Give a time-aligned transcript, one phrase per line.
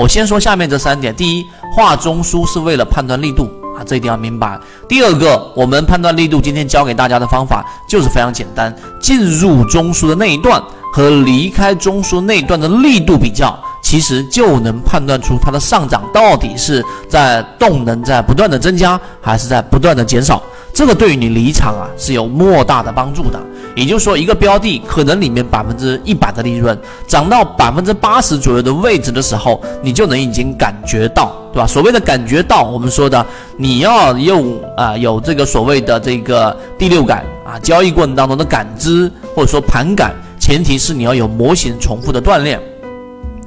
[0.00, 1.46] 我先说下面这三点：第一，
[1.76, 10.58] 画中枢是为了判断力度啊，这一定要明白；第二个，我们判断力度，今天教给大家的方法就是非常简单，进入中枢的那一段
[10.94, 13.54] 和离开中枢那一段的力度比较。
[13.82, 20.40] 其实就能判断出它的上涨到底是在动能在不断的增加，还是在不断的减少。
[20.72, 23.40] 这个对于你离场啊是有莫大的帮助的。
[23.76, 31.66] 也就是说，一个标的可能里面百分之一百的利润涨到百分之八十左右的位置的时候，你就能已经感觉到，对吧？
[31.66, 33.24] 所谓的感觉到，我们说的
[33.56, 42.60] 你要用啊有这个所谓的这个第六感啊，交易过程当中的感知或者说盘感，前提是你要有模型重复的锻炼。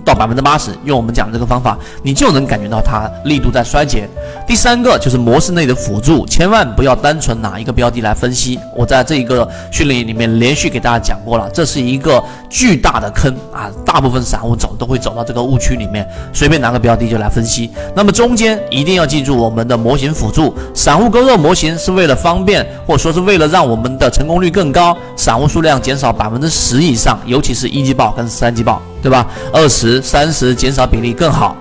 [0.06, 4.08] 到百分之八十，用我们讲的这个方法，你就能感觉到它力度在衰竭。
[4.46, 8.60] 第三个就是模式内的辅助，千万不要单纯拿一个标的来分析。
[8.76, 13.72] 我在这一个训练里面连续给大家讲过了，这是一个巨大的坑啊！
[13.86, 17.72] 大部分散户走都会走到这个误区里面，随便拿个标的就来分析。
[17.96, 28.82] 那么中间一定要记住我们的模型辅助，散户割肉模型是为了方便，或者说是为了让我们的成功率更高，散户数量减少百分之十以上，尤其是一级报跟三级报。
[29.04, 29.28] 对吧？
[29.52, 31.56] 二十三十减少比例更好。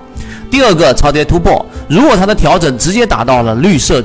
[0.50, 4.02] 第二个超跌突破，如果它的调整直接达到了绿色，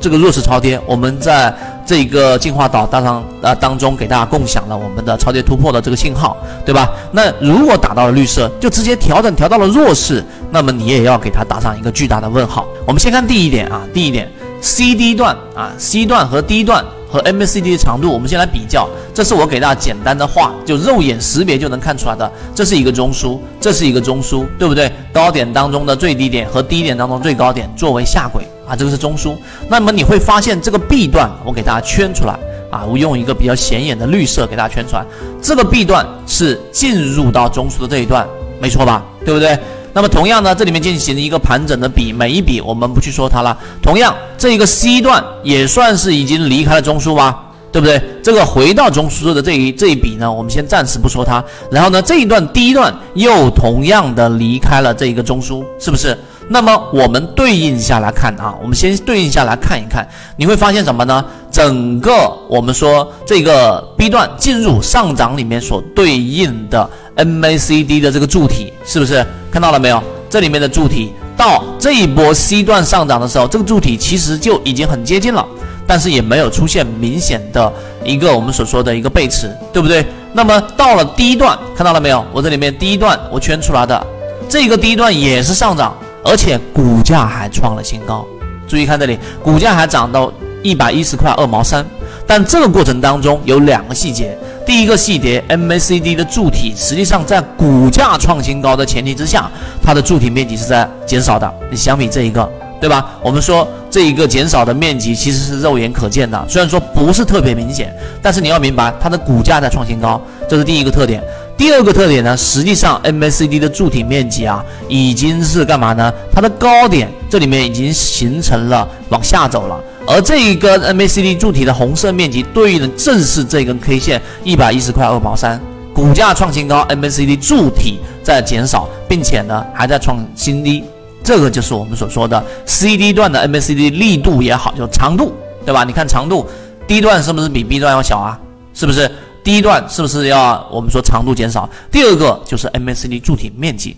[0.00, 1.52] 这个弱势超跌，我们在
[1.84, 6.90] 这个进化岛当上呃当中给大家共享了我们的超跌突破的这个信号，对吧？
[7.12, 12.64] 那如果达到了绿色，就直接调整调到了弱势，那么你也要给它打上一个巨大的问号。
[12.86, 14.30] 我们先看第一点啊，第一点
[14.60, 16.84] ，C D 段啊，C 段和 D 段。
[17.10, 18.86] 和 MACD 的长度，我们先来比较。
[19.14, 22.30] 这是我给大家简单的画，就肉眼识别就能看出来的。
[22.54, 24.92] 这是一个中枢，这是一个中枢，对不对？
[25.10, 29.34] 高点当中的最低点和低点当中最高点作为下轨啊，这个是中枢。
[29.70, 32.38] 那么你会发现这个 B 段，我给大家圈出来
[32.70, 35.02] 啊，我用一个比较显眼的绿色给大家圈出来。
[35.40, 38.28] 这个 B 段是进入到中枢的这一段，
[38.60, 39.02] 没错吧？
[39.24, 39.58] 对不对？
[39.98, 43.58] 那么同样呢，这里面进行一个盘整的比，每一笔我们不去说它了。
[43.82, 48.00] 同样，这一个 C 段也算是已经离开了中枢吧，对不对？
[48.22, 51.44] 这个回到中枢的这一这一笔呢，我们先暂时不说它。
[51.68, 56.16] 然后呢，这一段第一段又同样的离开了这一个中枢，是不是？
[56.50, 61.24] 那么我们对应下来看啊，我们先对应下来看一看，你会发现什么呢？
[61.50, 62.12] 整个
[62.48, 69.24] 我们说这个 B 段进入上涨里面所对应的 MACD 的这个柱体，是不是？
[69.50, 70.02] 看到了没有？
[70.30, 75.44] 这里面的柱体到这一波 C 段上涨的时候，这个柱体其实就已经很接近了，
[75.86, 77.72] 但是也没有出现明显的
[78.04, 80.04] 一个我们所说的一个背驰，对不对？
[80.34, 82.22] 那么到了第一段，看到了没有？
[82.32, 84.06] 我这里面第一段我圈出来的
[84.48, 88.26] 这个第一段也是上涨，而且股价还创了新高。
[88.66, 90.30] 注意看这里，股价还涨到
[90.62, 91.84] 一百一十块二毛三。
[92.26, 94.36] 但这个过程当中有两个细节。
[94.68, 99.50] 第一个细节，MACD 的柱体实际上在股价创新高的前提之下，
[99.82, 101.50] 它的柱体面积是在减少的。
[101.70, 102.46] 你相比这一个，
[102.78, 103.12] 对吧？
[103.22, 111.24] 我们说这一个减少的面积其实是肉眼可见的，虽然说不是特别明显，但是你要明白它的股价在创新高，这是第一个特点。
[111.56, 116.12] 第二个特点呢，实际上 MACD 的柱体面积啊，已经是干嘛呢？
[116.30, 119.80] 它的高点这里面已经形成了往下走了。
[120.10, 125.60] 而这一根 MACD 柱体的红色面积对应的正是这根 K 线一百一十块二毛三，
[125.92, 130.82] 股价创新高，MACD 柱体在减少，并且呢还在创新低，
[131.22, 135.34] 这个就是我们所说的 CD 段的 MACD 力度也好，就长度，
[135.66, 135.84] 对吧？
[135.84, 136.46] 你看长度
[136.86, 138.40] ，，D 段是不是比 B 段要小啊？
[138.72, 139.10] 是不是？
[139.44, 141.68] 第一段是不是要我们说长度减少？
[141.90, 143.94] 第二个就是 MACD 柱体面积。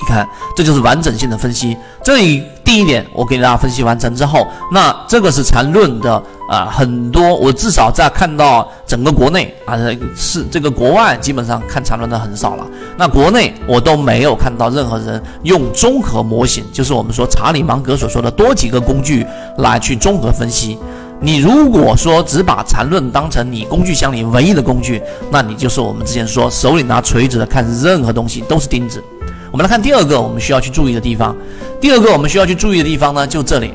[0.00, 0.26] 你看，
[0.56, 1.76] 这就是完整性的分析。
[2.04, 9.76] 这一第一点，我给大家分析完成之后，那这个是缠论的啊，很多我至少在看到整个国内啊，
[10.14, 12.64] 是这个国外基本上看缠论的很少了。
[12.96, 19.26] 那国内我都没有看到任何人用综合模型，就是我们说查理芒格所说的多几个工具
[19.58, 20.78] 来去综合分析。
[21.20, 25.02] 你如果说只把缠论当成你工具箱里唯一的工具，
[25.32, 29.02] 那你就是我们之前说手里拿锤子的看任何东西都是钉子。
[29.58, 31.34] 我们来看第二个我们需要去注意的地方。
[31.80, 33.74] 第二个我们需要去注意的地方呢，就这里，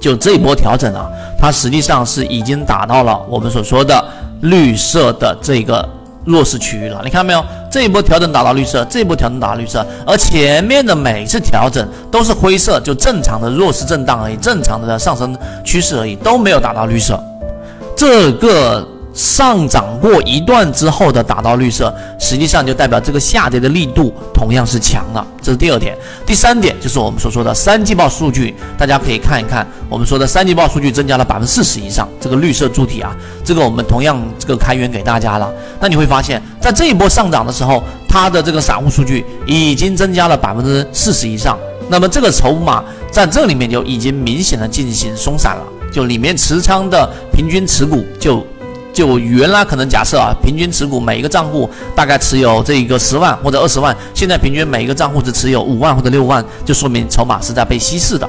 [0.00, 1.08] 就这一波调整啊，
[1.38, 4.04] 它实际上是已经达到了我们所说的
[4.40, 5.88] 绿色的这个
[6.24, 7.00] 弱势区域了。
[7.04, 7.44] 你看到没有？
[7.70, 17.22] 这一波调整打到绿色，这一波调整打到绿色，而前面的每次调整都是灰色，就正常的弱势震荡而已，正常的上升趋势而已，都没有打到绿色。
[17.96, 18.84] 这个。
[19.18, 25.26] 上涨过一段之后的打到绿色，实际上就代表这个下跌的力度同样是强的。
[25.42, 25.98] 这是第二点。
[26.24, 33.12] 第三点就是我们所说的三季报数据，大家可以看一看，我们说的三季报数据增加了百分之四十以上，这个绿色柱体啊，
[33.44, 35.52] 这个我们同样这个开源给大家了。
[35.80, 41.58] 那你会发现在这一波上涨的时候，它的这个散户数据已经增加了百分之四十以上，
[41.90, 45.62] 那么这个筹码在这里面就已经明显的进行松散了，
[45.92, 48.46] 就里面持仓的平均持股就。
[48.92, 58.28] 就原来可能假设啊，平均持股每一个账户大概持有这一个十万或者二十万，现在平均每一个账户只持有五万或者六万，就说明筹码是在被稀释的。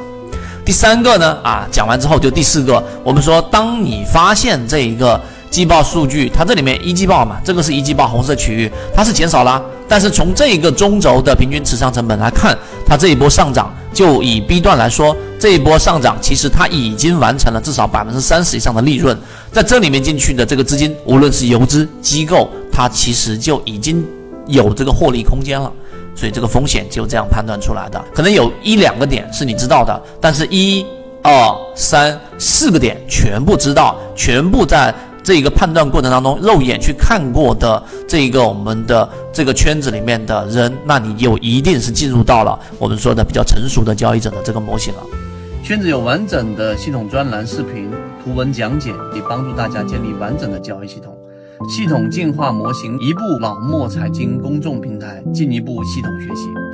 [0.63, 15.15] 第三个呢，啊，讲完之后就第四个，我们说，当你发现这一个季报数据，它这里面一季报嘛，这个是一季报红色区域，它是减少了，但是从这一个中轴的平均持仓成本来看，它这一波上涨，就以 B 段来说。
[15.39, 19.17] 这一波上涨，其实它已经完成了至少百分之三十以上的利润，
[19.53, 24.05] 在这里面进去的这个资金，无论是游资机构，它其实就已经
[24.47, 25.71] 有这个获利空间了，
[26.13, 28.03] 所以这个风险就这样判断出来的。
[28.13, 30.85] 可能有一两个点是你知道的，但是一、
[31.23, 34.93] 二、三、四个点全部知道，全部在。
[35.23, 45.01] 这一个判断过程当中，肉眼去看过的这一个我们的这个圈子里面的人，那你就一定是进入到了我们说的比较成熟的交易者的这个模型了。
[45.63, 47.91] 圈子有完整的系统专栏、视频、
[48.23, 51.15] 图文讲解，以帮助大家建立完整的交易系统。
[51.69, 56.68] 系统进化模型，一步老墨财经公众平台，进一步系统学习。